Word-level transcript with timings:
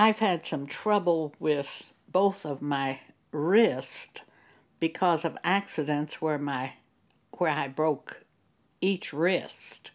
I've 0.00 0.20
had 0.20 0.46
some 0.46 0.66
trouble 0.66 1.34
with 1.38 1.92
both 2.10 2.46
of 2.46 2.62
my 2.62 3.00
wrists 3.32 4.22
because 4.78 5.26
of 5.26 5.36
accidents 5.44 6.22
where 6.22 6.38
my 6.38 6.72
where 7.32 7.50
I 7.50 7.68
broke 7.68 8.24
each 8.80 9.12
wrist. 9.12 9.90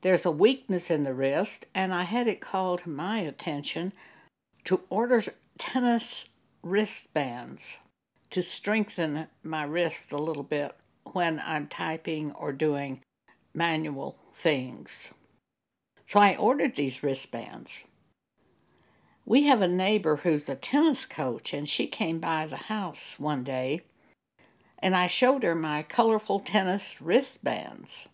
There's 0.00 0.24
a 0.24 0.30
weakness 0.30 0.90
in 0.90 1.02
the 1.02 1.12
wrist, 1.12 1.66
and 1.74 1.92
I 1.92 2.04
had 2.04 2.28
it 2.28 2.40
called 2.40 2.86
my 2.86 3.18
attention 3.18 3.92
to 4.64 4.80
order 4.88 5.22
tennis 5.58 6.30
wristbands 6.62 7.80
to 8.30 8.40
strengthen 8.40 9.26
my 9.42 9.64
wrist 9.64 10.12
a 10.12 10.16
little 10.16 10.42
bit 10.42 10.74
when 11.12 11.42
I'm 11.44 11.66
typing 11.66 12.32
or 12.32 12.52
doing 12.52 13.02
manual 13.52 14.16
things. 14.32 15.10
So 16.06 16.20
I 16.20 16.36
ordered 16.36 16.76
these 16.76 17.02
wristbands. 17.02 17.84
We 19.28 19.42
have 19.42 19.60
a 19.60 19.68
neighbor 19.68 20.16
who's 20.16 20.48
a 20.48 20.54
tennis 20.54 21.04
coach, 21.04 21.52
and 21.52 21.68
she 21.68 21.86
came 21.86 22.18
by 22.18 22.46
the 22.46 22.56
house 22.56 23.16
one 23.18 23.44
day, 23.44 23.82
and 24.78 24.96
I 24.96 25.06
showed 25.06 25.42
her 25.42 25.54
my 25.54 25.82
colorful 25.82 26.40
tennis 26.40 27.02
wristbands 27.02 28.08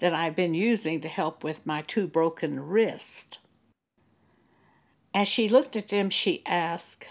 that 0.00 0.12
I've 0.12 0.36
been 0.36 0.52
using 0.52 1.00
to 1.00 1.08
help 1.08 1.42
with 1.42 1.64
my 1.64 1.80
two 1.80 2.06
broken 2.06 2.60
wrists. 2.60 3.38
As 5.14 5.28
she 5.28 5.48
looked 5.48 5.76
at 5.76 5.88
them, 5.88 6.10
she 6.10 6.42
asked, 6.44 7.08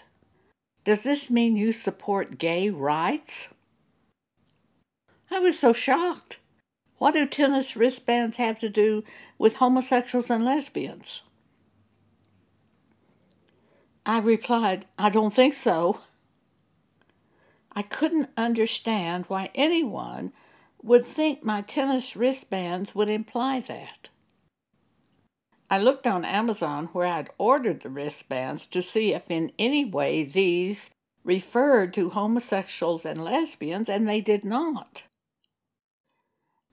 Does 0.84 1.02
this 1.02 1.32
mean 1.32 1.56
you 1.56 1.74
support 1.74 2.38
gay 2.38 2.70
rights? 2.70 3.48
I 5.32 5.40
was 5.40 5.58
so 5.58 5.74
shocked. 5.74 6.38
What 7.00 7.16
do 7.16 7.26
tennis 7.26 7.76
wristbands 7.76 8.38
have 8.38 8.60
to 8.60 8.70
do 8.70 9.04
with 9.40 9.56
homosexuals 9.56 10.30
and 10.30 10.46
lesbians? 10.46 11.24
I 14.06 14.20
replied, 14.20 14.86
I 14.98 15.10
don't 15.10 15.34
think 15.34 15.54
so. 15.54 16.02
I 17.74 17.84
couldn't 17.84 18.30
understand 18.36 19.26
why 19.28 19.50
anyone 19.56 20.34
would 20.82 21.06
think 21.06 21.44
my 21.44 21.62
tennis 21.62 22.16
wristbands 22.16 22.96
would 22.96 23.10
imply 23.10 23.60
that. 23.62 24.10
I 25.70 25.78
looked 25.78 26.06
on 26.06 26.26
Amazon 26.26 26.88
where 26.88 27.08
I'd 27.08 27.30
ordered 27.38 27.82
the 27.82 27.90
wristbands 27.90 28.66
to 28.68 28.82
see 28.82 29.14
if 29.14 29.30
in 29.30 29.54
any 29.58 29.86
way 29.86 30.24
these 30.24 30.90
referred 31.24 31.94
to 31.94 32.10
homosexuals 32.10 33.06
and 33.06 33.24
lesbians, 33.24 33.88
and 33.88 34.08
they 34.08 34.22
did 34.22 34.44
not. 34.44 35.04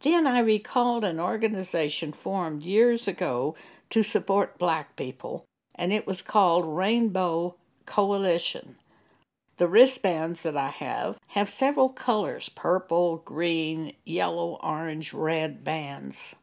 Then 0.03 0.27
I 0.27 0.41
recalled 0.41 1.05
an 1.05 1.21
organization 1.21 2.13
formed 2.13 2.63
years 2.63 3.07
ago 3.07 3.55
to 3.91 4.03
support 4.03 4.59
black 4.59 4.97
people, 4.97 5.45
and 5.79 5.93
it 5.93 6.07
was 6.07 6.21
called 6.21 6.67
Rainbow 6.67 7.55
Coalition. 7.87 8.77
The 9.57 9.69
wristbands 9.69 10.43
that 10.43 10.57
I 10.57 10.69
have 10.69 11.19
have 11.29 11.49
several 11.49 11.89
colors 11.89 12.49
purple, 12.49 13.19
green, 13.19 13.95
yellow, 14.05 14.59
orange, 14.63 15.15
red 15.15 15.65
bands. 15.65 16.35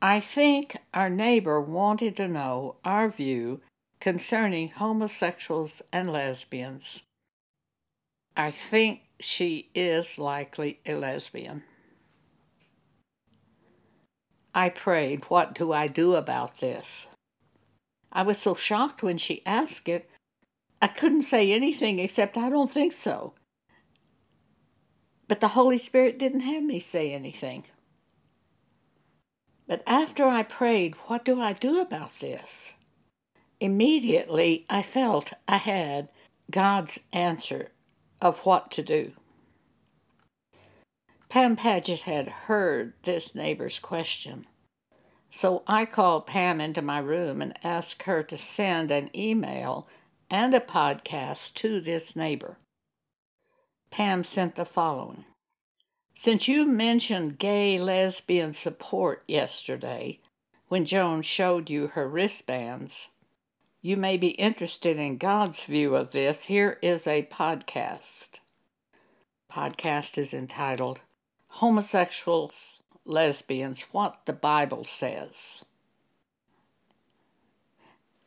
I 0.00 0.20
think 0.20 0.76
our 0.94 1.10
neighbor 1.10 1.60
wanted 1.60 2.16
to 2.16 2.28
know 2.28 2.76
our 2.84 3.08
view 3.08 3.60
concerning 4.00 4.68
homosexuals 4.70 5.82
and 5.92 6.12
lesbians. 6.12 7.02
I 8.36 8.52
think 8.52 9.00
she 9.18 9.70
is 9.74 10.18
likely 10.18 10.80
a 10.86 10.94
lesbian. 10.94 11.64
I 14.54 14.68
prayed, 14.68 15.24
What 15.24 15.54
do 15.54 15.72
I 15.72 15.88
do 15.88 16.14
about 16.14 16.58
this? 16.58 17.08
I 18.12 18.22
was 18.22 18.38
so 18.38 18.54
shocked 18.54 19.02
when 19.02 19.18
she 19.18 19.44
asked 19.46 19.88
it, 19.88 20.10
I 20.80 20.86
couldn't 20.86 21.22
say 21.22 21.52
anything 21.52 21.98
except, 21.98 22.36
I 22.36 22.48
don't 22.48 22.70
think 22.70 22.92
so. 22.92 23.34
But 25.26 25.40
the 25.40 25.48
Holy 25.48 25.78
Spirit 25.78 26.18
didn't 26.18 26.40
have 26.40 26.62
me 26.62 26.80
say 26.80 27.12
anything. 27.12 27.64
But 29.66 29.82
after 29.86 30.24
I 30.24 30.42
prayed, 30.42 30.94
What 31.06 31.24
do 31.24 31.40
I 31.40 31.52
do 31.52 31.80
about 31.80 32.20
this? 32.20 32.72
Immediately 33.60 34.64
I 34.70 34.82
felt 34.82 35.32
I 35.46 35.58
had 35.58 36.08
God's 36.50 37.00
answer 37.12 37.68
of 38.20 38.38
what 38.46 38.70
to 38.72 38.82
do. 38.82 39.12
Pam 41.28 41.56
Paget 41.56 42.00
had 42.00 42.28
heard 42.28 42.94
this 43.02 43.34
neighbor's 43.34 43.78
question. 43.78 44.46
So 45.30 45.62
I 45.66 45.84
called 45.84 46.26
Pam 46.26 46.60
into 46.60 46.82
my 46.82 46.98
room 46.98 47.42
and 47.42 47.58
asked 47.64 48.04
her 48.04 48.22
to 48.22 48.38
send 48.38 48.90
an 48.90 49.10
email 49.14 49.86
and 50.30 50.54
a 50.54 50.60
podcast 50.60 51.54
to 51.54 51.80
this 51.80 52.16
neighbor. 52.16 52.58
Pam 53.90 54.24
sent 54.24 54.56
the 54.56 54.64
following 54.64 55.24
Since 56.14 56.48
you 56.48 56.66
mentioned 56.66 57.38
gay 57.38 57.78
lesbian 57.78 58.54
support 58.54 59.24
yesterday 59.26 60.20
when 60.68 60.84
Joan 60.84 61.22
showed 61.22 61.70
you 61.70 61.88
her 61.88 62.08
wristbands, 62.08 63.08
you 63.80 63.96
may 63.96 64.16
be 64.16 64.30
interested 64.30 64.98
in 64.98 65.16
God's 65.16 65.64
view 65.64 65.94
of 65.94 66.12
this. 66.12 66.44
Here 66.44 66.78
is 66.82 67.06
a 67.06 67.22
podcast. 67.22 68.40
Podcast 69.50 70.18
is 70.18 70.34
entitled 70.34 71.00
homosexuals, 71.52 72.77
lesbians, 73.08 73.82
what 73.92 74.20
the 74.26 74.32
Bible 74.32 74.84
says. 74.84 75.64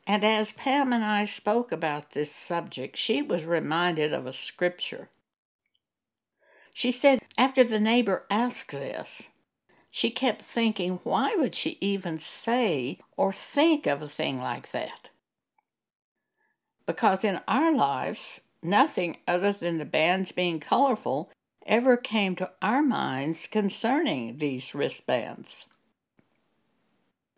And 0.08 0.24
as 0.24 0.52
Pam 0.52 0.92
and 0.92 1.06
I 1.06 1.26
spoke 1.26 1.72
about 1.72 2.12
this 2.12 2.32
subject, 2.32 2.98
she 2.98 3.22
was 3.22 3.46
reminded 3.46 4.14
of 4.14 4.26
a 4.26 4.34
scripture. 4.34 5.10
She 6.74 6.92
said 6.92 7.22
after 7.38 7.64
the 7.64 7.80
neighbor 7.80 8.26
asked 8.30 8.72
this, 8.72 9.24
she 9.90 10.10
kept 10.10 10.42
thinking, 10.42 11.00
why 11.04 11.36
would 11.36 11.54
she 11.54 11.78
even 11.82 12.18
say 12.18 13.00
or 13.18 13.34
think 13.34 13.86
of 13.86 14.02
a 14.02 14.08
thing 14.08 14.40
like 14.42 14.72
that? 14.72 15.10
Because 16.86 17.24
in 17.24 17.42
our 17.48 17.74
lives, 17.74 18.42
nothing 18.64 19.18
other 19.28 19.52
than 19.52 19.78
the 19.78 19.86
bands 19.86 20.32
being 20.32 20.60
colorful 20.60 21.30
ever 21.66 21.98
came 21.98 22.36
to 22.36 22.52
our 22.62 22.82
minds 22.82 23.48
concerning 23.48 24.38
these 24.38 24.74
wristbands. 24.74 25.66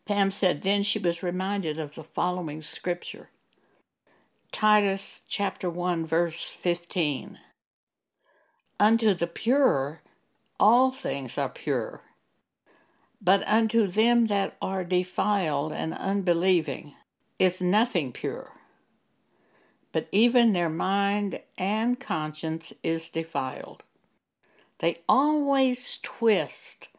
Pam 0.06 0.32
said 0.32 0.64
then 0.64 0.84
she 0.84 1.00
was 1.00 1.24
reminded 1.24 1.80
of 1.80 1.96
the 1.96 2.04
following 2.04 2.62
scripture. 2.62 3.30
Titus 4.52 5.24
chapter 5.28 5.70
1 5.70 6.06
verse 6.06 6.50
15 6.50 7.40
Unto 8.80 9.14
the 9.14 9.28
pure 9.28 10.02
all 10.60 10.92
things 10.92 11.38
are 11.38 11.50
pure 11.50 12.04
but 13.24 13.48
unto 13.48 13.88
them 13.88 14.28
that 14.28 14.58
are 14.62 14.84
defiled 14.84 15.72
and 15.72 15.94
unbelieving 15.94 16.94
is 17.40 17.62
nothing 17.62 18.12
pure. 18.12 18.52
But 19.94 20.10
even 20.12 20.52
their 20.52 20.70
mind 20.70 21.40
and 21.58 22.00
conscience 22.00 22.74
is 22.84 23.10
defiled 23.10 23.84
they 24.84 24.98
always 25.08 25.98
twist 26.04 26.90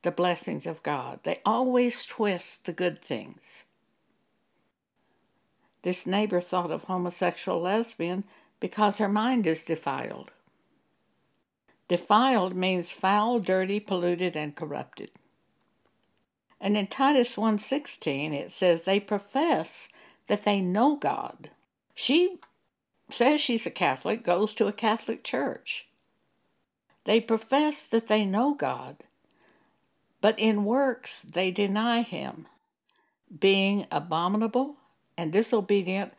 the 0.00 0.10
blessings 0.10 0.64
of 0.64 0.82
God, 0.82 1.20
they 1.24 1.42
always 1.44 2.06
twist 2.06 2.64
the 2.64 2.72
good 2.72 3.02
things. 3.02 3.64
This 5.82 6.06
neighbor 6.06 6.40
thought 6.40 6.70
of 6.70 6.84
homosexual 6.84 7.60
lesbian 7.60 8.24
because 8.60 8.96
her 8.96 9.10
mind 9.10 9.46
is 9.46 9.62
defiled. 9.62 10.30
Defiled 11.86 12.56
means 12.56 12.92
foul, 12.92 13.40
dirty, 13.40 13.78
polluted, 13.78 14.34
and 14.34 14.56
corrupted. 14.56 15.10
And 16.62 16.78
in 16.78 16.86
Titus 16.86 17.36
1:16 17.36 18.32
it 18.32 18.52
says 18.52 18.84
they 18.84 18.98
profess 18.98 19.90
that 20.28 20.44
they 20.44 20.62
know 20.62 20.96
God. 20.96 21.50
She 21.94 22.38
says 23.10 23.42
she's 23.42 23.66
a 23.66 23.70
Catholic, 23.70 24.24
goes 24.24 24.54
to 24.54 24.66
a 24.66 24.72
Catholic 24.72 25.22
church. 25.22 25.88
They 27.04 27.20
profess 27.20 27.82
that 27.82 28.08
they 28.08 28.24
know 28.24 28.54
God, 28.54 29.04
but 30.20 30.38
in 30.38 30.64
works 30.64 31.22
they 31.22 31.50
deny 31.50 32.02
Him, 32.02 32.46
being 33.38 33.86
abominable 33.90 34.76
and 35.16 35.32
disobedient, 35.32 36.12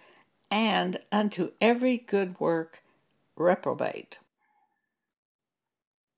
and 0.51 0.99
unto 1.11 1.51
every 1.61 1.97
good 1.97 2.39
work 2.39 2.83
reprobate. 3.35 4.17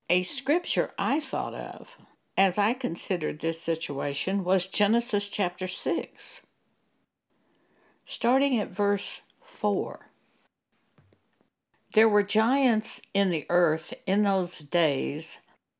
A 0.09 0.23
scripture 0.23 0.91
I 0.97 1.19
thought 1.19 1.53
of 1.53 1.95
as 2.37 2.57
I 2.57 2.73
considered 2.73 3.39
this 3.39 3.61
situation 3.61 4.43
was 4.43 4.67
Genesis 4.67 5.29
chapter 5.29 5.67
6, 5.67 6.41
starting 8.05 8.59
at 8.59 8.69
verse 8.69 9.21
4. 9.41 10.09
There 11.95 12.09
were 12.09 12.23
giants 12.23 13.01
in 13.13 13.29
the 13.29 13.45
earth 13.47 13.93
in 14.05 14.23
those 14.23 14.59
days, 14.59 15.37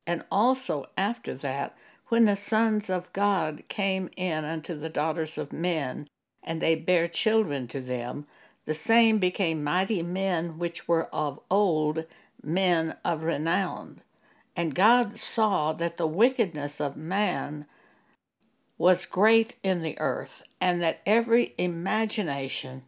and 0.08 0.24
also 0.32 0.86
after 0.98 1.34
that, 1.34 1.76
when 2.08 2.24
the 2.24 2.38
sons 2.38 2.90
of 2.90 3.12
God 3.12 3.66
came 3.68 4.10
in 4.16 4.46
unto 4.46 4.76
the 4.76 4.88
daughters 4.88 5.38
of 5.38 5.52
men 5.52 6.08
and 6.42 6.62
they 6.62 6.76
bare 6.76 7.08
children 7.08 7.68
to 7.68 7.82
them, 7.82 8.28
the 8.64 8.74
same 8.74 9.18
became 9.18 9.62
mighty 9.62 10.02
men 10.02 10.58
which 10.58 10.88
were 10.88 11.14
of 11.14 11.38
old, 11.52 12.06
men 12.42 12.96
of 13.04 13.24
renown. 13.24 14.02
And 14.56 14.74
God 14.74 15.18
saw 15.18 15.74
that 15.74 15.98
the 15.98 16.08
wickedness 16.08 16.80
of 16.80 16.96
man 16.96 17.66
was 18.78 19.06
great 19.06 19.58
in 19.64 19.82
the 19.82 20.00
earth, 20.00 20.44
and 20.62 20.82
that 20.82 21.02
every 21.06 21.54
imagination 21.58 22.84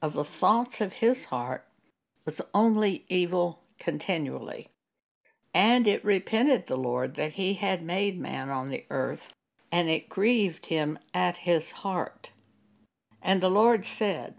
of 0.00 0.12
the 0.12 0.22
thoughts 0.22 0.80
of 0.80 0.92
his 0.92 1.24
heart 1.24 1.66
was 2.24 2.40
only 2.54 3.04
evil 3.08 3.60
continually. 3.78 4.68
And 5.52 5.88
it 5.88 6.04
repented 6.04 6.66
the 6.66 6.76
Lord 6.76 7.14
that 7.14 7.32
he 7.32 7.54
had 7.54 7.82
made 7.82 8.20
man 8.20 8.50
on 8.50 8.70
the 8.70 8.84
earth, 8.90 9.32
and 9.72 9.88
it 9.88 10.08
grieved 10.08 10.66
him 10.66 10.98
at 11.12 11.38
his 11.38 11.72
heart. 11.72 12.30
And 13.22 13.40
the 13.40 13.50
Lord 13.50 13.84
said, 13.84 14.34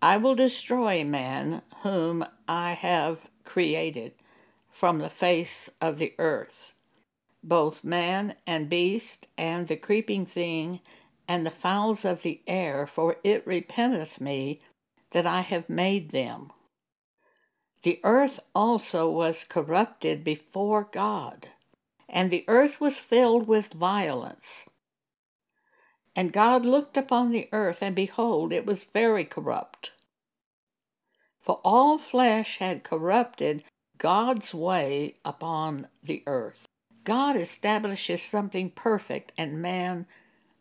I 0.00 0.16
will 0.16 0.34
destroy 0.34 1.04
man 1.04 1.62
whom 1.82 2.24
I 2.48 2.72
have 2.72 3.20
created 3.44 4.12
from 4.70 4.98
the 4.98 5.10
face 5.10 5.70
of 5.80 5.98
the 5.98 6.14
earth, 6.18 6.72
both 7.44 7.84
man 7.84 8.34
and 8.46 8.68
beast, 8.68 9.28
and 9.36 9.68
the 9.68 9.76
creeping 9.76 10.26
thing, 10.26 10.80
and 11.28 11.46
the 11.46 11.50
fowls 11.50 12.04
of 12.04 12.22
the 12.22 12.40
air, 12.46 12.86
for 12.86 13.16
it 13.22 13.46
repenteth 13.46 14.20
me 14.20 14.60
that 15.12 15.26
I 15.26 15.42
have 15.42 15.68
made 15.68 16.10
them. 16.10 16.50
The 17.82 18.00
earth 18.04 18.38
also 18.54 19.10
was 19.10 19.44
corrupted 19.44 20.22
before 20.22 20.88
God, 20.92 21.48
and 22.08 22.30
the 22.30 22.44
earth 22.46 22.80
was 22.80 22.98
filled 22.98 23.48
with 23.48 23.72
violence. 23.72 24.64
And 26.14 26.32
God 26.32 26.64
looked 26.64 26.96
upon 26.96 27.32
the 27.32 27.48
earth, 27.52 27.82
and 27.82 27.96
behold, 27.96 28.52
it 28.52 28.66
was 28.66 28.84
very 28.84 29.24
corrupt. 29.24 29.92
For 31.40 31.60
all 31.64 31.98
flesh 31.98 32.58
had 32.58 32.84
corrupted 32.84 33.64
God's 33.98 34.54
way 34.54 35.16
upon 35.24 35.88
the 36.02 36.22
earth. 36.26 36.68
God 37.02 37.34
establishes 37.34 38.22
something 38.22 38.70
perfect, 38.70 39.32
and 39.36 39.60
man 39.60 40.06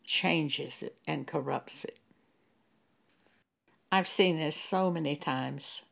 changes 0.04 0.82
it 0.82 0.98
and 1.06 1.28
corrupts 1.28 1.84
it. 1.84 2.00
I've 3.92 4.08
seen 4.08 4.38
this 4.38 4.56
so 4.56 4.90
many 4.90 5.16
times 5.16 5.84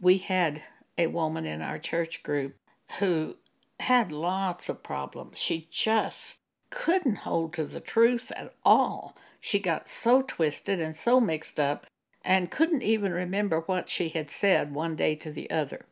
we 0.00 0.18
had 0.18 0.62
a 0.98 1.06
woman 1.08 1.46
in 1.46 1.62
our 1.62 1.78
church 1.78 2.22
group 2.22 2.56
who 2.98 3.36
had 3.80 4.12
lots 4.12 4.68
of 4.68 4.82
problems. 4.82 5.38
She 5.38 5.68
just 5.70 6.38
couldn't 6.70 7.18
hold 7.18 7.54
to 7.54 7.64
the 7.64 7.80
truth 7.80 8.32
at 8.36 8.54
all. 8.64 9.16
She 9.40 9.58
got 9.58 9.88
so 9.88 10.22
twisted 10.22 10.80
and 10.80 10.96
so 10.96 11.20
mixed 11.20 11.60
up 11.60 11.86
and 12.24 12.50
couldn't 12.50 12.82
even 12.82 13.12
remember 13.12 13.60
what 13.60 13.88
she 13.88 14.08
had 14.08 14.30
said 14.30 14.74
one 14.74 14.96
day 14.96 15.14
to 15.16 15.30
the 15.30 15.50
other. 15.50 15.86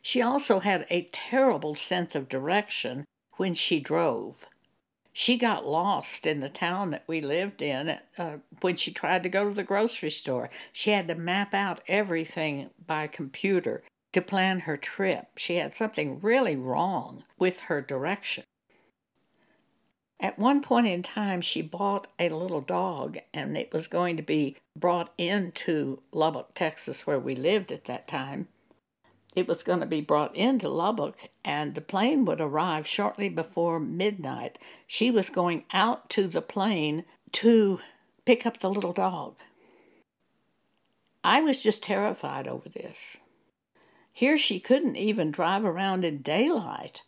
She 0.00 0.22
also 0.22 0.60
had 0.60 0.86
a 0.88 1.08
terrible 1.10 1.74
sense 1.74 2.14
of 2.14 2.28
direction 2.28 3.04
when 3.36 3.54
she 3.54 3.80
drove. 3.80 4.46
She 5.18 5.38
got 5.38 5.66
lost 5.66 6.26
in 6.26 6.40
the 6.40 6.50
town 6.50 6.90
that 6.90 7.04
we 7.06 7.22
lived 7.22 7.62
in 7.62 8.00
uh, 8.18 8.36
when 8.60 8.76
she 8.76 8.92
tried 8.92 9.22
to 9.22 9.30
go 9.30 9.48
to 9.48 9.54
the 9.54 9.62
grocery 9.62 10.10
store. 10.10 10.50
She 10.74 10.90
had 10.90 11.08
to 11.08 11.14
map 11.14 11.54
out 11.54 11.80
everything 11.88 12.68
by 12.86 13.06
computer 13.06 13.82
to 14.12 14.20
plan 14.20 14.60
her 14.60 14.76
trip. 14.76 15.28
She 15.38 15.56
had 15.56 15.74
something 15.74 16.20
really 16.20 16.54
wrong 16.54 17.24
with 17.38 17.60
her 17.60 17.80
direction. 17.80 18.44
At 20.20 20.38
one 20.38 20.60
point 20.60 20.86
in 20.86 21.02
time, 21.02 21.40
she 21.40 21.62
bought 21.62 22.08
a 22.18 22.28
little 22.28 22.60
dog, 22.60 23.16
and 23.32 23.56
it 23.56 23.72
was 23.72 23.88
going 23.88 24.18
to 24.18 24.22
be 24.22 24.56
brought 24.78 25.14
into 25.16 26.02
Lubbock, 26.12 26.52
Texas, 26.54 27.06
where 27.06 27.18
we 27.18 27.34
lived 27.34 27.72
at 27.72 27.86
that 27.86 28.06
time 28.06 28.48
it 29.36 29.46
was 29.46 29.62
going 29.62 29.80
to 29.80 29.86
be 29.86 30.00
brought 30.00 30.34
into 30.34 30.68
Lubbock, 30.70 31.28
and 31.44 31.74
the 31.74 31.82
plane 31.82 32.24
would 32.24 32.40
arrive 32.40 32.86
shortly 32.86 33.28
before 33.28 33.78
midnight. 33.78 34.58
She 34.86 35.10
was 35.10 35.28
going 35.28 35.64
out 35.74 36.08
to 36.10 36.26
the 36.26 36.40
plane 36.40 37.04
to 37.32 37.80
pick 38.24 38.46
up 38.46 38.60
the 38.60 38.70
little 38.70 38.94
dog. 38.94 39.36
I 41.22 41.42
was 41.42 41.62
just 41.62 41.82
terrified 41.82 42.48
over 42.48 42.70
this. 42.70 43.18
Here 44.10 44.38
she 44.38 44.58
couldn't 44.58 44.96
even 44.96 45.30
drive 45.30 45.66
around 45.66 46.02
in 46.02 46.22
daylight 46.22 47.02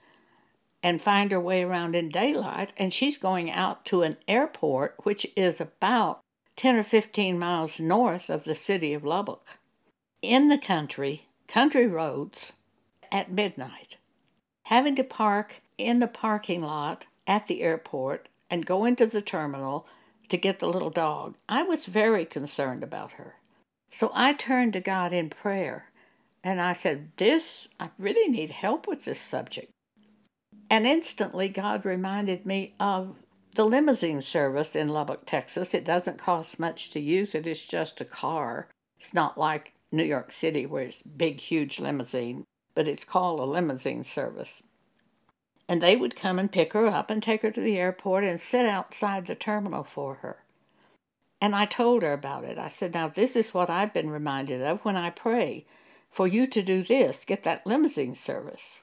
and 0.83 1.01
find 1.01 1.33
her 1.33 1.41
way 1.41 1.63
around 1.63 1.97
in 1.97 2.11
daylight, 2.11 2.75
and 2.77 2.93
she's 2.93 3.17
going 3.17 3.51
out 3.51 3.87
to 3.87 4.03
an 4.03 4.19
airport 4.29 4.97
which 5.05 5.27
is 5.35 5.63
about 5.63 6.21
10 6.57 6.77
or 6.77 6.83
15 6.83 7.39
miles 7.39 7.81
north 7.81 8.29
of 8.29 8.45
the 8.45 8.55
city 8.55 8.93
of 8.93 9.05
Lubbock. 9.05 9.43
In 10.21 10.49
the 10.49 10.59
country, 10.59 11.28
country 11.49 11.87
roads 11.87 12.53
at 13.11 13.33
midnight, 13.33 13.97
having 14.65 14.95
to 14.97 15.05
park 15.05 15.63
in 15.77 15.99
the 15.99 16.07
parking 16.07 16.61
lot 16.61 17.07
at 17.27 17.47
the 17.47 17.63
airport 17.63 18.29
and 18.51 18.67
go 18.67 18.85
into 18.85 19.07
the 19.07 19.23
terminal 19.23 19.87
to 20.29 20.37
get 20.37 20.59
the 20.59 20.69
little 20.69 20.91
dog. 20.91 21.35
I 21.49 21.63
was 21.63 21.87
very 21.87 22.25
concerned 22.25 22.83
about 22.83 23.13
her. 23.13 23.37
So 23.91 24.11
I 24.15 24.35
turned 24.35 24.75
to 24.75 24.81
God 24.81 25.13
in 25.13 25.31
prayer 25.31 25.91
and 26.45 26.61
I 26.61 26.73
said, 26.75 27.11
This, 27.17 27.69
I 27.81 27.91
really 27.99 28.31
need 28.31 28.51
help 28.51 28.87
with 28.87 29.05
this 29.05 29.21
subject. 29.21 29.73
And 30.71 30.87
instantly, 30.87 31.49
God 31.49 31.85
reminded 31.85 32.45
me 32.45 32.75
of 32.79 33.17
the 33.57 33.65
limousine 33.65 34.21
service 34.21 34.77
in 34.77 34.89
Lubbock, 34.89 35.25
Texas. 35.25 35.73
It 35.73 35.85
doesn't 35.85 36.19
cost 36.19 36.59
much 36.59 36.91
to 36.91 37.01
use 37.01 37.35
it, 37.35 37.47
it's 37.47 37.65
just 37.65 38.01
a 38.01 38.05
car. 38.05 38.69
It's 39.01 39.15
not 39.15 39.39
like 39.39 39.73
New 39.91 40.05
York 40.05 40.33
City, 40.33 40.67
where 40.67 40.85
it's 40.85 41.03
big, 41.03 41.41
huge 41.41 41.81
limousine, 41.81 42.45
but 42.75 42.89
it's 42.89 43.05
called 43.05 43.41
a 43.41 43.45
limousine 43.45 44.05
service. 44.05 44.63
And 45.69 45.83
they 45.83 45.97
would 45.97 46.17
come 46.17 46.39
and 46.39 46.51
pick 46.51 46.73
her 46.73 46.87
up 46.87 47.11
and 47.11 47.23
take 47.23 47.43
her 47.43 47.51
to 47.51 47.61
the 47.61 47.79
airport 47.79 48.25
and 48.25 48.41
sit 48.41 48.67
outside 48.67 49.27
the 49.27 49.35
terminal 49.35 49.85
for 49.85 50.17
her. 50.17 50.45
And 51.41 51.55
I 51.55 51.67
told 51.67 52.03
her 52.03 52.13
about 52.13 52.45
it. 52.45 52.59
I 52.59 52.69
said, 52.69 52.95
Now, 52.95 53.09
this 53.09 53.37
is 53.37 53.55
what 53.55 53.71
I've 53.71 53.93
been 53.93 54.11
reminded 54.11 54.63
of 54.63 54.85
when 54.85 54.97
I 54.97 55.11
pray 55.11 55.67
for 56.11 56.27
you 56.27 56.47
to 56.47 56.63
do 56.63 56.83
this, 56.83 57.25
get 57.25 57.45
that 57.45 57.67
limousine 57.67 58.15
service. 58.15 58.83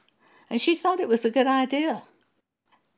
And 0.50 0.62
she 0.62 0.76
thought 0.76 1.00
it 1.00 1.10
was 1.10 1.26
a 1.26 1.32
good 1.32 1.48
idea. 1.48 2.04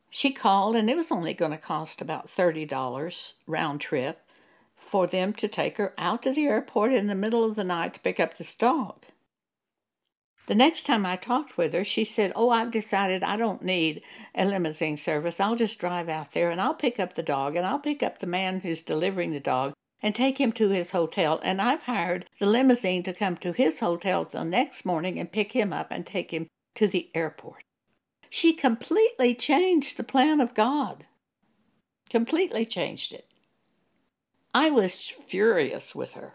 She 0.09 0.31
called, 0.31 0.75
and 0.75 0.89
it 0.89 0.97
was 0.97 1.11
only 1.11 1.33
going 1.33 1.51
to 1.51 1.57
cost 1.57 2.01
about 2.01 2.27
$30 2.27 3.33
round 3.45 3.81
trip 3.81 4.26
for 4.87 5.07
them 5.07 5.33
to 5.33 5.47
take 5.47 5.77
her 5.77 5.93
out 5.97 6.23
to 6.23 6.31
the 6.31 6.45
airport 6.45 6.93
in 6.93 7.07
the 7.07 7.15
middle 7.15 7.43
of 7.43 7.55
the 7.55 7.63
night 7.63 7.93
to 7.95 7.99
pick 7.99 8.19
up 8.19 8.37
this 8.37 8.55
dog. 8.55 9.05
The 10.47 10.55
next 10.55 10.85
time 10.85 11.05
I 11.05 11.17
talked 11.17 11.57
with 11.57 11.73
her, 11.73 11.83
she 11.83 12.05
said, 12.05 12.31
Oh, 12.33 12.49
I've 12.49 12.71
decided 12.71 13.21
I 13.21 13.35
don't 13.35 13.63
need 13.63 14.01
a 14.33 14.45
limousine 14.45 14.95
service. 14.95 15.41
I'll 15.41 15.57
just 15.57 15.77
drive 15.77 16.07
out 16.07 16.31
there 16.31 16.49
and 16.49 16.61
I'll 16.61 16.73
pick 16.73 17.01
up 17.01 17.15
the 17.15 17.23
dog 17.23 17.57
and 17.57 17.67
I'll 17.67 17.79
pick 17.79 18.01
up 18.01 18.19
the 18.19 18.27
man 18.27 18.61
who's 18.61 18.81
delivering 18.81 19.31
the 19.31 19.41
dog 19.41 19.73
and 20.01 20.15
take 20.15 20.39
him 20.39 20.53
to 20.53 20.69
his 20.69 20.91
hotel. 20.91 21.41
And 21.43 21.61
I've 21.61 21.81
hired 21.81 22.25
the 22.39 22.45
limousine 22.45 23.03
to 23.03 23.13
come 23.13 23.35
to 23.37 23.51
his 23.51 23.81
hotel 23.81 24.23
the 24.23 24.45
next 24.45 24.85
morning 24.85 25.19
and 25.19 25.29
pick 25.29 25.51
him 25.51 25.73
up 25.73 25.87
and 25.91 26.05
take 26.05 26.31
him 26.31 26.47
to 26.75 26.87
the 26.87 27.09
airport. 27.13 27.63
She 28.29 28.53
completely 28.53 29.35
changed 29.35 29.97
the 29.97 30.03
plan 30.03 30.39
of 30.39 30.53
God. 30.53 31.07
Completely 32.09 32.65
changed 32.65 33.13
it. 33.13 33.27
I 34.53 34.69
was 34.69 35.09
furious 35.09 35.93
with 35.93 36.13
her. 36.13 36.33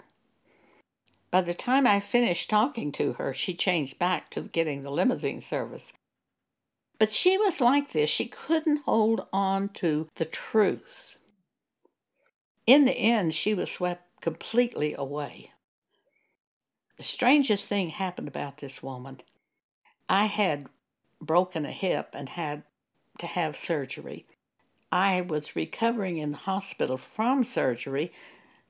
By 1.31 1.41
the 1.41 1.55
time 1.55 1.87
I 1.87 1.99
finished 1.99 2.51
talking 2.51 2.93
to 2.93 3.15
her, 3.15 3.33
she 3.33 3.55
changed 3.55 3.99
back 3.99 4.29
to 4.31 4.43
getting 4.43 4.83
the 4.83 4.91
limousine 4.91 5.41
service. 5.41 5.93
But 6.99 7.11
she 7.11 7.39
was 7.39 7.61
like 7.61 7.93
this. 7.93 8.11
She 8.11 8.27
couldn't 8.27 8.85
hold 8.85 9.27
on 9.33 9.71
to 9.71 10.09
the 10.17 10.25
truth. 10.25 11.17
In 12.67 12.85
the 12.85 12.93
end, 12.93 13.35
she 13.35 13.55
was 13.55 13.71
swept 13.73 14.21
completely 14.21 14.95
away. 14.95 15.53
The 16.99 17.03
strangest 17.03 17.67
thing 17.67 17.89
happened 17.89 18.29
about 18.29 18.59
this 18.59 18.83
woman. 18.83 19.23
I 20.09 20.27
had 20.27 20.69
broken 21.21 21.65
a 21.65 21.73
hip 21.73 22.11
and 22.13 22.29
had 22.29 22.63
to 23.19 23.27
have 23.27 23.57
surgery. 23.57 24.27
I 24.93 25.23
was 25.23 25.57
recovering 25.57 26.19
in 26.19 26.33
the 26.33 26.37
hospital 26.37 26.99
from 26.99 27.45
surgery, 27.45 28.13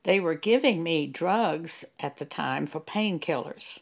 they 0.05 0.21
were 0.21 0.37
giving 0.37 0.83
me 0.83 1.09
drugs 1.09 1.85
at 1.99 2.19
the 2.19 2.25
time 2.25 2.67
for 2.67 2.81
painkillers. 2.81 3.81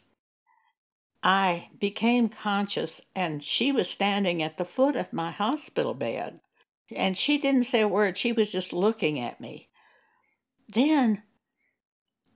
I 1.22 1.68
became 1.78 2.30
conscious, 2.30 3.02
and 3.14 3.44
she 3.44 3.72
was 3.72 3.90
standing 3.90 4.42
at 4.42 4.56
the 4.56 4.64
foot 4.64 4.96
of 4.96 5.12
my 5.12 5.30
hospital 5.30 5.92
bed. 5.92 6.40
And 6.90 7.16
she 7.16 7.36
didn't 7.36 7.64
say 7.64 7.82
a 7.82 7.88
word, 7.88 8.16
she 8.16 8.32
was 8.32 8.50
just 8.50 8.72
looking 8.72 9.20
at 9.20 9.38
me. 9.38 9.68
Then, 10.66 11.22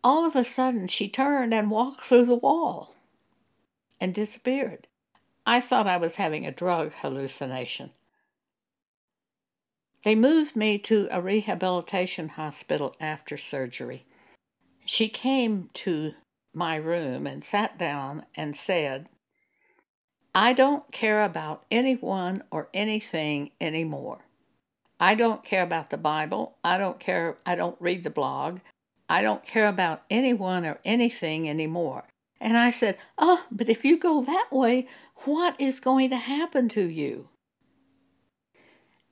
all 0.03 0.27
of 0.27 0.37
a 0.37 0.45
sudden, 0.45 0.87
she 0.87 1.09
turned 1.09 1.55
and 1.55 1.71
walked 1.71 2.03
through 2.03 2.27
the 2.27 2.35
wall 2.35 2.95
and 3.99 4.13
disappeared. 4.13 4.87
I 5.47 5.61
thought 5.61 5.87
I 5.87 5.97
was 5.97 6.17
having 6.17 6.47
a 6.47 6.53
drug 6.53 6.93
hallucination. 6.93 7.91
They 10.05 10.15
moved 10.15 10.55
me 10.55 10.79
to 10.81 11.09
a 11.11 11.23
rehabilitation 11.23 12.29
hospital 12.31 12.95
after 13.01 13.39
surgery. 13.39 14.05
She 14.85 15.09
came 15.09 15.71
to 15.75 16.13
my 16.53 16.77
room 16.77 17.27
and 17.27 17.43
sat 17.43 17.79
down 17.79 18.27
and 18.35 18.55
said, 18.55 19.09
I 20.35 20.53
don't 20.53 20.93
care 20.93 21.23
about 21.23 21.65
anyone 21.71 22.43
or 22.51 22.69
anything 22.75 23.53
anymore. 23.61 24.19
I 25.01 25.15
don't 25.15 25.43
care 25.43 25.63
about 25.63 25.89
the 25.91 25.97
Bible. 25.97 26.57
I 26.63 26.77
don't 26.77 27.01
care. 27.01 27.39
I 27.47 27.55
don't 27.55 27.81
read 27.81 28.05
the 28.05 28.11
blog. 28.11 28.61
I 29.09 29.23
don't 29.23 29.45
care 29.45 29.69
about 29.69 30.03
anyone 30.11 30.67
or 30.67 30.81
anything 30.85 31.49
anymore. 31.49 32.05
And 32.41 32.59
I 32.59 32.71
said, 32.71 32.99
Oh, 33.17 33.45
but 33.51 33.69
if 33.69 33.85
you 33.85 33.99
go 33.99 34.23
that 34.23 34.49
way, 34.51 34.87
what 35.25 35.59
is 35.59 35.81
going 35.81 36.11
to 36.11 36.17
happen 36.17 36.69
to 36.71 36.83
you? 36.83 37.29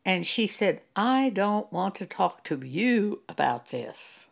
And 0.04 0.26
she 0.26 0.47
said, 0.47 0.80
I 0.97 1.30
don't 1.30 1.73
want 1.73 1.94
to 1.97 2.06
talk 2.06 2.42
to 2.44 2.61
you 2.64 3.23
about 3.28 3.71
this. 3.71 4.26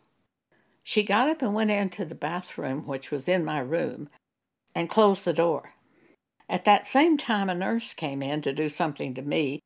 She 0.83 1.03
got 1.03 1.29
up 1.29 1.41
and 1.41 1.53
went 1.53 1.71
into 1.71 2.03
the 2.03 2.15
bathroom, 2.15 2.85
which 2.85 3.11
was 3.11 3.27
in 3.27 3.45
my 3.45 3.59
room, 3.59 4.09
and 4.75 4.89
closed 4.89 5.23
the 5.23 5.33
door. 5.33 5.73
At 6.49 6.65
that 6.65 6.87
same 6.87 7.17
time, 7.17 7.49
a 7.49 7.55
nurse 7.55 7.93
came 7.93 8.21
in 8.21 8.41
to 8.41 8.51
do 8.51 8.67
something 8.67 9.13
to 9.13 9.21
me. 9.21 9.61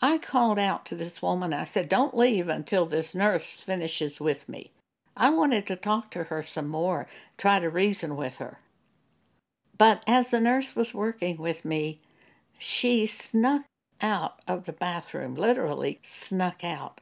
I 0.00 0.18
called 0.18 0.58
out 0.58 0.86
to 0.86 0.94
this 0.94 1.20
woman. 1.20 1.52
I 1.52 1.64
said, 1.64 1.88
Don't 1.88 2.16
leave 2.16 2.48
until 2.48 2.86
this 2.86 3.14
nurse 3.14 3.60
finishes 3.60 4.20
with 4.20 4.48
me. 4.48 4.70
I 5.16 5.30
wanted 5.30 5.66
to 5.66 5.74
talk 5.74 6.12
to 6.12 6.24
her 6.24 6.44
some 6.44 6.68
more, 6.68 7.08
try 7.36 7.58
to 7.58 7.68
reason 7.68 8.14
with 8.14 8.36
her. 8.36 8.60
But 9.76 10.04
as 10.06 10.28
the 10.28 10.40
nurse 10.40 10.76
was 10.76 10.94
working 10.94 11.38
with 11.38 11.64
me, 11.64 12.00
she 12.56 13.06
snuck 13.06 13.64
out 14.00 14.40
of 14.46 14.64
the 14.64 14.72
bathroom, 14.72 15.34
literally 15.34 16.00
snuck 16.02 16.64
out, 16.64 17.00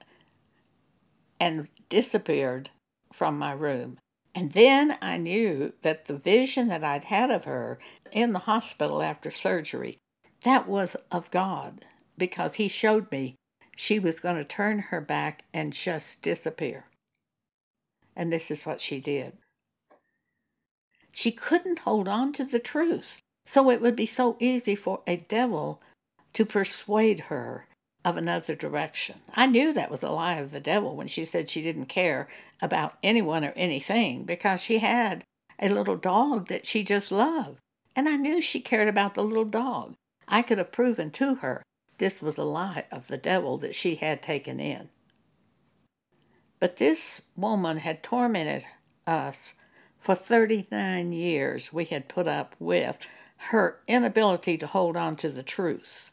and 1.38 1.68
disappeared 1.88 2.70
from 3.12 3.38
my 3.38 3.52
room. 3.52 3.98
And 4.34 4.52
then 4.52 4.98
I 5.00 5.16
knew 5.16 5.72
that 5.82 6.06
the 6.06 6.16
vision 6.16 6.68
that 6.68 6.84
I'd 6.84 7.04
had 7.04 7.30
of 7.30 7.44
her 7.44 7.78
in 8.12 8.32
the 8.32 8.40
hospital 8.40 9.02
after 9.02 9.30
surgery, 9.30 9.98
that 10.44 10.68
was 10.68 10.96
of 11.10 11.30
God, 11.30 11.84
because 12.18 12.54
He 12.54 12.68
showed 12.68 13.10
me 13.10 13.36
she 13.76 13.98
was 13.98 14.20
going 14.20 14.36
to 14.36 14.44
turn 14.44 14.78
her 14.78 15.00
back 15.00 15.44
and 15.52 15.72
just 15.72 16.22
disappear. 16.22 16.84
And 18.14 18.32
this 18.32 18.50
is 18.50 18.64
what 18.64 18.80
she 18.80 19.00
did. 19.00 19.34
She 21.12 21.30
couldn't 21.30 21.80
hold 21.80 22.08
on 22.08 22.34
to 22.34 22.44
the 22.44 22.58
truth, 22.58 23.20
so 23.46 23.70
it 23.70 23.80
would 23.80 23.96
be 23.96 24.06
so 24.06 24.36
easy 24.38 24.74
for 24.74 25.00
a 25.06 25.16
devil 25.16 25.80
to 26.36 26.44
persuade 26.44 27.20
her 27.20 27.66
of 28.04 28.16
another 28.16 28.54
direction. 28.54 29.16
I 29.34 29.46
knew 29.46 29.72
that 29.72 29.90
was 29.90 30.02
a 30.02 30.10
lie 30.10 30.34
of 30.34 30.50
the 30.50 30.60
devil 30.60 30.94
when 30.94 31.06
she 31.06 31.24
said 31.24 31.48
she 31.48 31.62
didn't 31.62 31.86
care 31.86 32.28
about 32.60 32.98
anyone 33.02 33.42
or 33.42 33.52
anything 33.56 34.24
because 34.24 34.60
she 34.60 34.78
had 34.78 35.24
a 35.58 35.70
little 35.70 35.96
dog 35.96 36.48
that 36.48 36.66
she 36.66 36.84
just 36.84 37.10
loved. 37.10 37.58
And 37.96 38.06
I 38.06 38.16
knew 38.16 38.42
she 38.42 38.60
cared 38.60 38.86
about 38.86 39.14
the 39.14 39.24
little 39.24 39.46
dog. 39.46 39.94
I 40.28 40.42
could 40.42 40.58
have 40.58 40.72
proven 40.72 41.10
to 41.12 41.36
her 41.36 41.62
this 41.96 42.20
was 42.20 42.36
a 42.36 42.44
lie 42.44 42.84
of 42.92 43.08
the 43.08 43.16
devil 43.16 43.56
that 43.58 43.74
she 43.74 43.94
had 43.94 44.22
taken 44.22 44.60
in. 44.60 44.90
But 46.60 46.76
this 46.76 47.22
woman 47.34 47.78
had 47.78 48.02
tormented 48.02 48.64
us 49.06 49.54
for 49.98 50.14
39 50.14 51.12
years. 51.12 51.72
We 51.72 51.86
had 51.86 52.08
put 52.10 52.28
up 52.28 52.54
with 52.58 52.98
her 53.48 53.80
inability 53.86 54.58
to 54.58 54.66
hold 54.66 54.98
on 54.98 55.16
to 55.16 55.30
the 55.30 55.42
truth. 55.42 56.10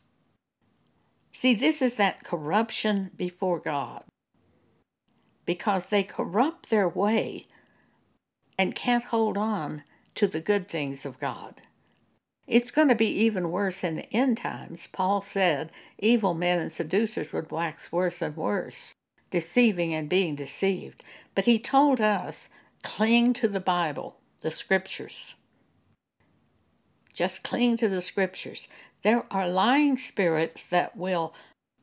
See, 1.33 1.53
this 1.53 1.81
is 1.81 1.95
that 1.95 2.23
corruption 2.23 3.11
before 3.17 3.59
God. 3.59 4.03
Because 5.45 5.87
they 5.87 6.03
corrupt 6.03 6.69
their 6.69 6.87
way 6.87 7.47
and 8.57 8.75
can't 8.75 9.05
hold 9.05 9.37
on 9.37 9.83
to 10.15 10.27
the 10.27 10.39
good 10.39 10.67
things 10.67 11.05
of 11.05 11.19
God. 11.19 11.61
It's 12.47 12.71
going 12.71 12.89
to 12.89 12.95
be 12.95 13.07
even 13.07 13.51
worse 13.51 13.83
in 13.83 13.95
the 13.95 14.13
end 14.13 14.37
times. 14.37 14.87
Paul 14.91 15.21
said 15.21 15.71
evil 15.97 16.33
men 16.33 16.59
and 16.59 16.71
seducers 16.71 17.31
would 17.31 17.51
wax 17.51 17.91
worse 17.91 18.21
and 18.21 18.35
worse, 18.35 18.93
deceiving 19.31 19.93
and 19.93 20.09
being 20.09 20.35
deceived. 20.35 21.03
But 21.35 21.45
he 21.45 21.57
told 21.57 22.01
us 22.01 22.49
cling 22.83 23.33
to 23.33 23.47
the 23.47 23.61
Bible, 23.61 24.17
the 24.41 24.51
scriptures. 24.51 25.35
Just 27.13 27.43
cling 27.43 27.77
to 27.77 27.87
the 27.87 28.01
scriptures. 28.01 28.67
There 29.03 29.25
are 29.31 29.47
lying 29.47 29.97
spirits 29.97 30.63
that 30.65 30.97
will 30.97 31.33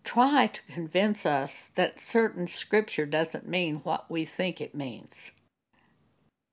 try 0.03 0.47
to 0.49 0.63
convince 0.73 1.25
us 1.25 1.69
that 1.75 2.01
certain 2.01 2.47
scripture 2.47 3.07
doesn't 3.07 3.49
mean 3.49 3.77
what 3.85 4.11
we 4.11 4.25
think 4.25 4.61
it 4.61 4.75
means. 4.75 5.31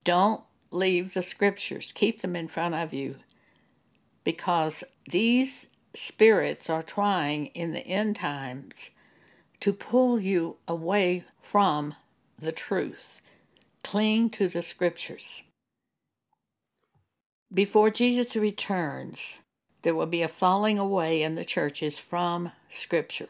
Don't 0.04 0.44
leave 0.70 1.14
the 1.14 1.24
scriptures, 1.24 1.92
keep 1.96 2.22
them 2.22 2.36
in 2.36 2.48
front 2.48 2.76
of 2.76 2.94
you 2.94 3.16
because 4.28 4.84
these 5.10 5.68
spirits 5.94 6.70
are 6.70 6.84
trying 6.84 7.46
in 7.48 7.72
the 7.72 7.88
end 7.88 8.18
times 8.18 8.92
to 9.62 9.72
pull 9.72 10.20
you 10.20 10.58
away 10.68 11.24
from 11.42 11.96
the 12.38 12.52
truth. 12.52 13.22
Cling 13.84 14.30
to 14.32 14.50
the 14.50 14.62
scriptures. 14.62 15.44
Before 17.54 17.90
Jesus 17.90 18.36
returns, 18.36 19.40
there 19.82 19.96
will 19.96 20.06
be 20.06 20.22
a 20.22 20.28
falling 20.28 20.78
away 20.78 21.24
in 21.24 21.36
the 21.36 21.46
churches 21.46 21.98
from 21.98 22.52
Scripture 22.70 23.30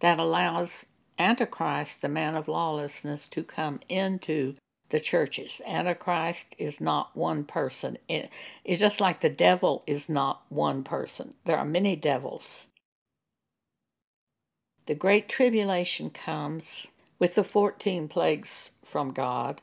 that 0.00 0.18
allows 0.18 0.86
Antichrist, 1.20 2.02
the 2.02 2.08
man 2.08 2.34
of 2.34 2.48
lawlessness, 2.48 3.28
to 3.28 3.44
come 3.44 3.78
into 3.88 4.56
the 4.90 4.98
churches. 4.98 5.62
Antichrist 5.64 6.56
is 6.58 6.80
not 6.80 7.16
one 7.16 7.44
person. 7.44 7.96
It, 8.08 8.28
it's 8.64 8.80
just 8.80 9.00
like 9.00 9.20
the 9.20 9.30
devil 9.30 9.84
is 9.86 10.08
not 10.08 10.42
one 10.48 10.82
person. 10.82 11.34
There 11.44 11.56
are 11.56 11.64
many 11.64 11.94
devils. 11.94 12.66
The 14.86 14.96
Great 14.96 15.28
Tribulation 15.28 16.10
comes 16.10 16.88
with 17.20 17.36
the 17.36 17.44
14 17.44 18.08
plagues 18.08 18.72
from 18.84 19.12
God. 19.12 19.60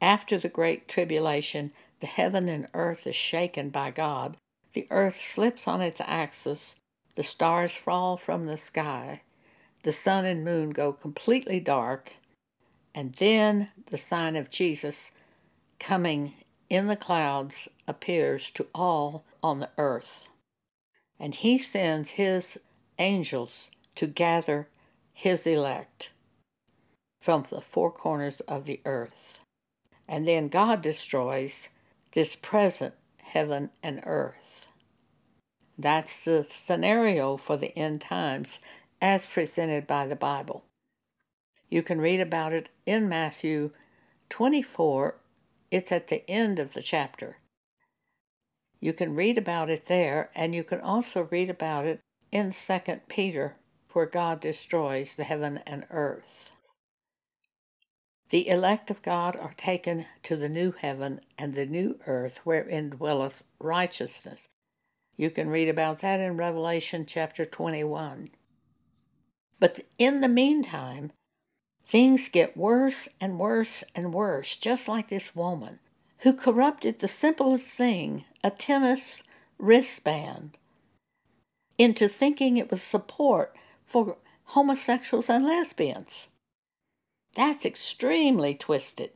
After 0.00 0.38
the 0.38 0.48
Great 0.48 0.88
Tribulation, 0.88 1.72
the 2.00 2.06
heaven 2.06 2.48
and 2.48 2.68
earth 2.74 3.06
is 3.06 3.16
shaken 3.16 3.70
by 3.70 3.90
God. 3.90 4.36
The 4.72 4.86
earth 4.90 5.20
slips 5.20 5.66
on 5.66 5.80
its 5.80 6.00
axis. 6.04 6.74
The 7.16 7.24
stars 7.24 7.76
fall 7.76 8.16
from 8.16 8.46
the 8.46 8.58
sky. 8.58 9.22
The 9.82 9.92
sun 9.92 10.24
and 10.24 10.44
moon 10.44 10.70
go 10.70 10.92
completely 10.92 11.60
dark. 11.60 12.14
And 12.94 13.14
then 13.14 13.70
the 13.90 13.98
sign 13.98 14.36
of 14.36 14.50
Jesus 14.50 15.10
coming 15.78 16.34
in 16.68 16.86
the 16.86 16.96
clouds 16.96 17.68
appears 17.86 18.50
to 18.52 18.66
all 18.74 19.24
on 19.42 19.60
the 19.60 19.70
earth. 19.78 20.28
And 21.18 21.34
he 21.34 21.58
sends 21.58 22.12
his 22.12 22.58
angels 22.98 23.70
to 23.96 24.06
gather 24.06 24.68
his 25.12 25.46
elect 25.46 26.10
from 27.20 27.44
the 27.50 27.60
four 27.60 27.90
corners 27.90 28.40
of 28.40 28.64
the 28.64 28.80
earth. 28.84 29.40
And 30.06 30.26
then 30.26 30.48
God 30.48 30.82
destroys 30.82 31.68
this 32.12 32.36
present 32.36 32.94
heaven 33.22 33.70
and 33.82 34.02
earth. 34.04 34.66
That's 35.76 36.24
the 36.24 36.44
scenario 36.44 37.36
for 37.36 37.56
the 37.56 37.76
end 37.78 38.00
times 38.00 38.58
as 39.00 39.26
presented 39.26 39.86
by 39.86 40.06
the 40.06 40.16
Bible. 40.16 40.64
You 41.68 41.82
can 41.82 42.00
read 42.00 42.20
about 42.20 42.52
it 42.52 42.70
in 42.86 43.08
Matthew 43.08 43.70
24. 44.30 45.16
It's 45.70 45.92
at 45.92 46.08
the 46.08 46.28
end 46.28 46.58
of 46.58 46.72
the 46.72 46.82
chapter. 46.82 47.38
You 48.80 48.92
can 48.92 49.14
read 49.14 49.36
about 49.36 49.70
it 49.70 49.84
there, 49.86 50.30
and 50.34 50.54
you 50.54 50.64
can 50.64 50.80
also 50.80 51.28
read 51.30 51.50
about 51.50 51.84
it 51.84 52.00
in 52.32 52.52
2 52.52 52.78
Peter, 53.08 53.56
where 53.92 54.06
God 54.06 54.40
destroys 54.40 55.14
the 55.14 55.24
heaven 55.24 55.60
and 55.66 55.84
earth. 55.90 56.50
The 58.30 58.48
elect 58.48 58.90
of 58.90 59.00
God 59.00 59.36
are 59.36 59.54
taken 59.56 60.06
to 60.24 60.36
the 60.36 60.48
new 60.48 60.72
heaven 60.72 61.20
and 61.38 61.54
the 61.54 61.64
new 61.64 61.98
earth 62.06 62.40
wherein 62.44 62.90
dwelleth 62.90 63.42
righteousness. 63.58 64.48
You 65.16 65.30
can 65.30 65.48
read 65.48 65.68
about 65.68 66.00
that 66.00 66.20
in 66.20 66.36
Revelation 66.36 67.06
chapter 67.06 67.44
21. 67.44 68.30
But 69.58 69.80
in 69.98 70.20
the 70.20 70.28
meantime, 70.28 71.12
things 71.82 72.28
get 72.28 72.56
worse 72.56 73.08
and 73.20 73.38
worse 73.38 73.82
and 73.94 74.12
worse, 74.12 74.56
just 74.56 74.88
like 74.88 75.08
this 75.08 75.34
woman 75.34 75.80
who 76.18 76.34
corrupted 76.34 76.98
the 76.98 77.08
simplest 77.08 77.64
thing, 77.64 78.24
a 78.44 78.50
tennis 78.50 79.22
wristband, 79.58 80.58
into 81.78 82.08
thinking 82.08 82.56
it 82.56 82.70
was 82.70 82.82
support 82.82 83.56
for 83.86 84.18
homosexuals 84.44 85.30
and 85.30 85.44
lesbians. 85.44 86.28
That's 87.34 87.64
extremely 87.64 88.54
twisted. 88.54 89.10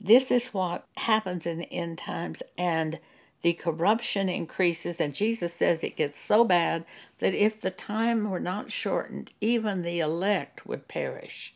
This 0.00 0.30
is 0.30 0.48
what 0.48 0.86
happens 0.96 1.46
in 1.46 1.58
the 1.58 1.72
end 1.72 1.98
times, 1.98 2.42
and 2.58 3.00
the 3.40 3.54
corruption 3.54 4.28
increases, 4.28 5.00
and 5.00 5.14
Jesus 5.14 5.54
says 5.54 5.82
it 5.82 5.96
gets 5.96 6.18
so 6.18 6.44
bad 6.44 6.84
that 7.18 7.34
if 7.34 7.60
the 7.60 7.70
time 7.70 8.28
were 8.28 8.40
not 8.40 8.70
shortened, 8.70 9.30
even 9.40 9.82
the 9.82 10.00
elect 10.00 10.66
would 10.66 10.88
perish. 10.88 11.54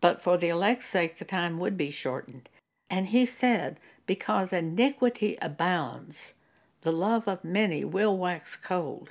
But 0.00 0.22
for 0.22 0.36
the 0.36 0.48
elect's 0.48 0.86
sake, 0.86 1.18
the 1.18 1.24
time 1.24 1.58
would 1.58 1.76
be 1.76 1.90
shortened. 1.90 2.48
And 2.90 3.08
he 3.08 3.26
said, 3.26 3.80
Because 4.06 4.52
iniquity 4.52 5.36
abounds, 5.42 6.34
the 6.82 6.92
love 6.92 7.26
of 7.26 7.44
many 7.44 7.84
will 7.84 8.16
wax 8.16 8.56
cold. 8.56 9.10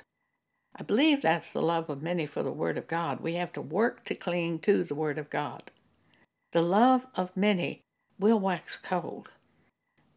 I 0.78 0.84
believe 0.84 1.22
that's 1.22 1.52
the 1.52 1.60
love 1.60 1.90
of 1.90 2.02
many 2.02 2.24
for 2.26 2.44
the 2.44 2.52
Word 2.52 2.78
of 2.78 2.86
God. 2.86 3.20
We 3.20 3.34
have 3.34 3.52
to 3.54 3.60
work 3.60 4.04
to 4.04 4.14
cling 4.14 4.60
to 4.60 4.84
the 4.84 4.94
Word 4.94 5.18
of 5.18 5.28
God. 5.28 5.72
The 6.52 6.62
love 6.62 7.06
of 7.16 7.36
many 7.36 7.80
will 8.18 8.38
wax 8.38 8.76
cold. 8.76 9.28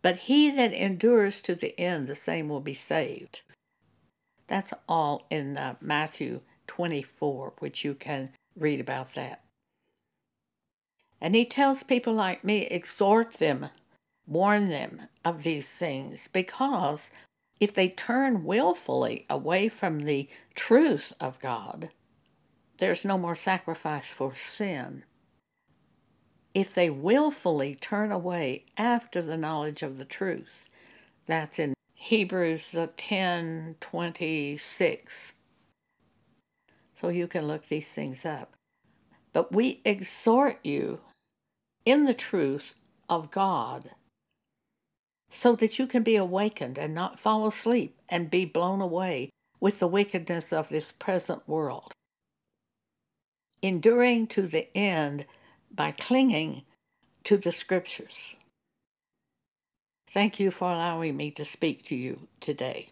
But 0.03 0.19
he 0.19 0.51
that 0.51 0.73
endures 0.73 1.41
to 1.41 1.55
the 1.55 1.79
end, 1.79 2.07
the 2.07 2.15
same 2.15 2.47
will 2.47 2.61
be 2.61 2.75
saved. 2.75 3.41
That's 4.47 4.73
all 4.87 5.25
in 5.29 5.57
uh, 5.57 5.75
Matthew 5.81 6.41
24, 6.67 7.53
which 7.59 7.83
you 7.83 7.95
can 7.95 8.29
read 8.55 8.79
about 8.79 9.15
that. 9.15 9.41
And 11.19 11.35
he 11.35 11.45
tells 11.45 11.83
people 11.83 12.13
like 12.13 12.43
me, 12.43 12.67
exhort 12.67 13.33
them, 13.33 13.69
warn 14.27 14.69
them 14.69 15.03
of 15.23 15.43
these 15.43 15.69
things, 15.69 16.27
because 16.31 17.11
if 17.61 17.73
they 17.73 17.87
turn 17.87 18.43
willfully 18.43 19.25
away 19.29 19.69
from 19.69 19.99
the 19.99 20.27
truth 20.55 21.13
of 21.21 21.39
God, 21.39 21.89
there's 22.79 23.05
no 23.05 23.19
more 23.19 23.35
sacrifice 23.35 24.11
for 24.11 24.35
sin 24.35 25.03
if 26.53 26.73
they 26.73 26.89
willfully 26.89 27.75
turn 27.75 28.11
away 28.11 28.65
after 28.77 29.21
the 29.21 29.37
knowledge 29.37 29.83
of 29.83 29.97
the 29.97 30.05
truth. 30.05 30.67
That's 31.27 31.59
in 31.59 31.75
Hebrews 31.93 32.75
uh, 32.75 32.87
10 32.97 33.75
26. 33.79 35.33
So 36.99 37.09
you 37.09 37.27
can 37.27 37.47
look 37.47 37.67
these 37.67 37.87
things 37.87 38.25
up. 38.25 38.55
But 39.33 39.53
we 39.53 39.81
exhort 39.85 40.59
you 40.63 40.99
in 41.85 42.05
the 42.05 42.13
truth 42.13 42.75
of 43.07 43.31
God 43.31 43.91
so 45.31 45.55
that 45.55 45.79
you 45.79 45.88
can 45.88 46.03
be 46.03 46.17
awakened 46.17 46.77
and 46.77 46.93
not 46.93 47.19
fall 47.19 47.47
asleep 47.47 47.97
and 48.09 48.29
be 48.29 48.45
blown 48.45 48.81
away 48.81 49.29
with 49.59 49.79
the 49.79 49.88
wickedness 49.88 50.51
of 50.51 50.69
this 50.69 50.91
present 50.91 51.47
world. 51.47 51.93
Enduring 53.61 54.27
to 54.27 54.47
the 54.47 54.75
end 54.75 55.25
by 55.73 55.91
clinging 55.91 56.63
to 57.23 57.38
the 57.38 57.51
scriptures. 57.51 58.35
Thank 60.09 60.39
you 60.39 60.51
for 60.51 60.71
allowing 60.71 61.15
me 61.15 61.31
to 61.31 61.45
speak 61.45 61.83
to 61.85 61.95
you 61.95 62.27
today. 62.41 62.89